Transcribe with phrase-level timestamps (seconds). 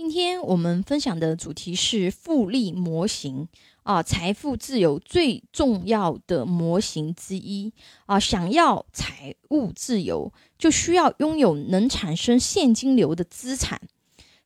[0.00, 3.48] 今天我们分享的主题是复利模型
[3.82, 7.72] 啊，财富自由最重要的模型之一
[8.06, 8.18] 啊。
[8.20, 13.80] 想要财务自由，就需要拥有能产生现金流的资产。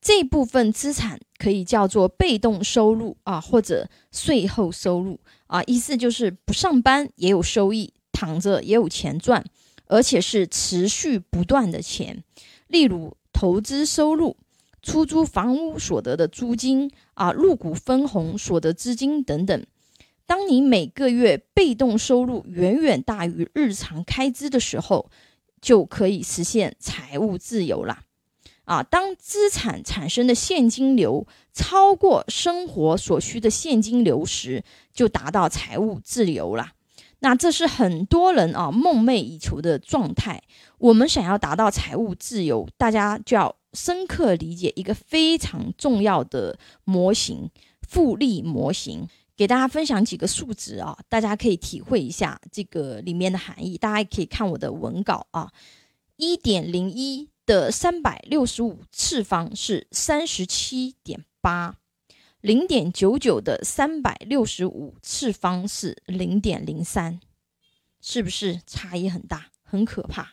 [0.00, 5.62] 这部分资产可以叫做被动收入啊，或者税后收入啊。
[5.62, 9.44] 意思就是不上班也有收益，躺着也有钱赚，
[9.86, 12.24] 而且是持续不断的钱。
[12.66, 14.36] 例如投资收入。
[14.86, 19.66] 出租房屋所得的租金啊，入股分红所得资金等等。
[20.26, 25.10] 当你每个月被动收入远远大于日常开支的时候，
[25.60, 28.04] 就可以实现财务自由啦。
[28.64, 36.74] 啊，当资产产生的现金流超过生活所需的现金流时，就达到财务自由啦。
[37.18, 40.40] 那这是很多人啊梦寐以求的状态。
[40.78, 43.56] 我们想要达到财务自由，大家就要。
[43.76, 47.50] 深刻理解一个非常重要的模型——
[47.86, 53.76] 复利模型，给大家分享几个数值啊，大家可以体会一下这个里面的含义。
[53.76, 55.52] 大家可以看我的文稿啊，
[56.16, 61.76] 一点零一的三百六十五次方是三十七点八，
[62.40, 67.20] 零点九九的三百六十五次方是零点零三，
[68.00, 70.32] 是不是差异很大，很可怕？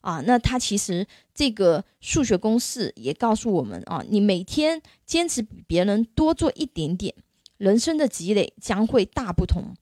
[0.00, 1.06] 啊，那它其实
[1.38, 7.14] 这个数学公式也告诉我们啊，你每天坚持比别人多做一点点，
[7.58, 9.76] 人生的积累将会大不同。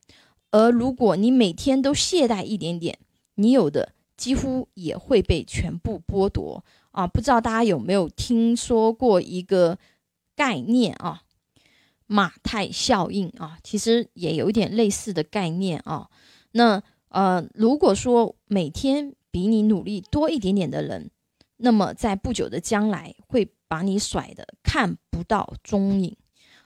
[0.50, 2.98] 而如果你每天都懈怠一点点，
[3.36, 7.06] 你有的几乎也会被全部剥夺啊！
[7.06, 9.78] 不知道大家有没有听说过一个
[10.34, 11.22] 概念啊？
[12.06, 16.10] 马太效应啊，其实也有一点类似的概念啊。
[16.52, 21.10] 那呃，如果说每天比你努力多一点点的人，
[21.58, 26.16] 那么在不久的将来会把你甩的看不到踪影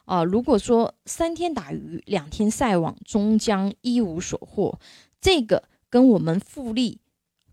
[0.05, 0.25] 啊！
[0.25, 4.79] 如果说三天打鱼两天晒网，终将一无所获，
[5.21, 7.01] 这个跟我们复利、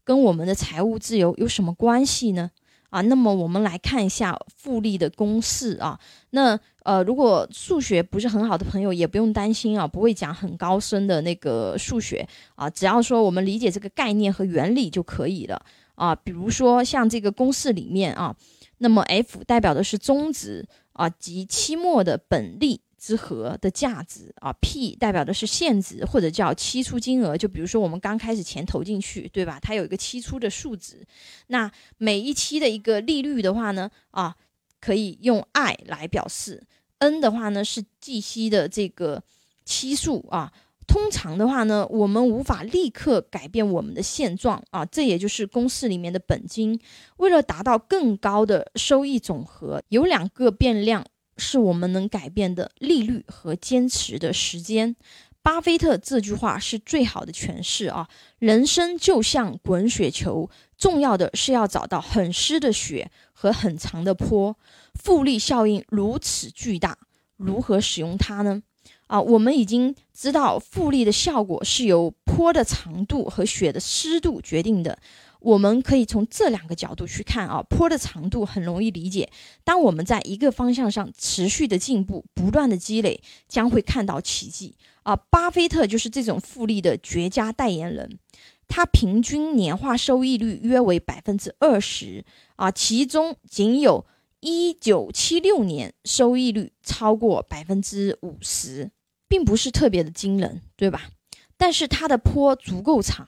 [0.03, 2.51] 跟我们的财务自由有什么关系呢？
[2.89, 5.99] 啊，那么我们来看一下复利的公式啊。
[6.29, 15.61] 那呃，如果数学不是很好的朋友，也不用担心啊，不会讲很高深的那个数学啊，只要说我们理解这个概念和原理就可以了
[15.97, 16.15] 啊。
[16.15, 18.33] 比如说像这个公式里面啊，
[18.77, 22.79] 那么 F 代表的是中值啊及期末的本利。
[22.99, 29.59] 之和的价值啊，P 代表的是现值或者叫期初金额，就比如说我们刚开始钱投进去，对吧？
[29.61, 31.05] 它有一个期初的数值。
[31.45, 34.35] 那每一期的一个利率的话呢，啊，
[34.81, 36.63] 可以用 I 来表示。
[36.97, 39.21] N 的话呢是计息的这个
[39.63, 40.51] 期数啊。
[40.97, 46.79] 通常的话呢，我们无法立刻改变我们的现状啊，这也就是公式里面的本金。
[47.17, 51.05] 为了达到更高的收益总和，有两个变量。
[51.39, 54.95] 是我们能改变的利率和坚持的时间。
[55.43, 58.09] 巴菲特这句话是最好的诠释啊！
[58.39, 60.49] 人生就像滚雪球，
[60.79, 64.57] 重要的是要找到很湿的雪和很长的坡。
[64.95, 66.97] 复利效应如此巨大，
[67.35, 68.63] 如何使用它呢？
[69.07, 74.99] 啊，我们已经知道复利的效果是由坡的长度和雪的湿度决定的。
[75.39, 79.29] 我们可以从这两个角度去看啊，坡的长度很容易理解。
[79.63, 85.15] 当我们在一个方向上持续的进步，不断的积累，将会看到奇迹啊！
[85.15, 88.17] 巴菲特就是这种复利的绝佳代言人，
[88.67, 92.25] 他平均年化收益率约为百分之二十
[92.55, 94.05] 啊，其中仅有
[94.39, 98.89] 一九七六年收益率超过百分之五十，
[99.27, 101.09] 并不是特别的惊人，对吧？
[101.57, 103.27] 但是他的坡足够长。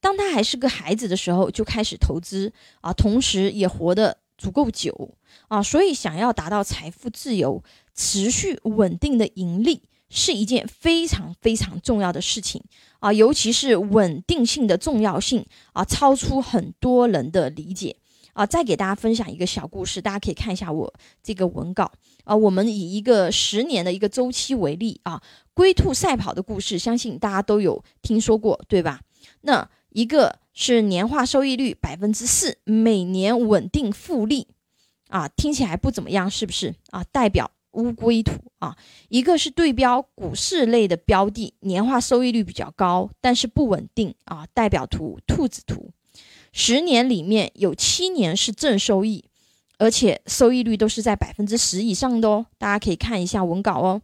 [0.00, 5.14] 当他还是个孩子的时候，就开始投资啊，同时也活得足够久
[5.48, 7.62] 啊，所以想要达到财富自由、
[7.94, 12.62] 持续稳定的盈利，是一件非常非常重要的事情
[13.00, 17.96] 啊，尤其是稳定性的重要性啊，超出很多人的理解
[18.40, 18.46] 啊。
[18.46, 20.92] 再给大家分享一个小故事，大家可以看一下我
[21.22, 21.92] 这个文稿
[22.24, 22.34] 啊。
[22.34, 25.22] 我们以一个十年的一个周期为例啊，
[25.54, 29.00] 龟兔赛跑的故事，相信大家都有听说过，对吧？
[29.42, 34.48] 那一个是年化收益率百分之四，每年稳定复利，
[35.08, 37.04] 啊，听起来不怎么样，是不是啊？
[37.12, 38.76] 代表乌龟图啊。
[39.08, 45.90] 一个是对标股市类的标的，年化收益率比较高，但是不稳定啊，代表图兔子图。
[46.52, 49.24] 十年里面有七年是正收益，
[49.78, 52.46] 而且收益率都是在百分之十以上的哦。
[52.58, 54.02] 大家可以看一下文稿哦。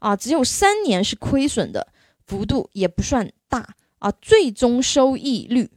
[0.00, 1.88] 啊，只有三年是亏损的，
[2.26, 3.76] 幅度也不算大。
[4.00, 5.70] 啊，最终收益率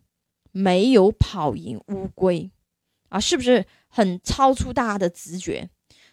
[0.52, 2.52] 没有跑赢乌龟，
[3.08, 5.70] 啊，是不是很超出大家的直觉？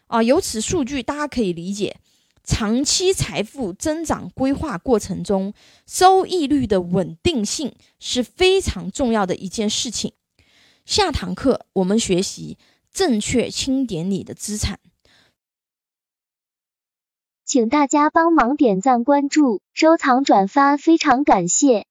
[0.07, 0.23] 啊。
[0.23, 1.97] 由此数据，大家可以理解，
[2.45, 5.55] 长期财富增长规划过程中，
[5.87, 10.13] 收益率的稳定性是非常重要的一件事情。
[10.85, 12.59] 下堂课我们学习
[12.93, 14.79] 正确清点你的资产，
[17.47, 21.87] 请大家帮忙点赞、关注、收藏、转发，非常感谢。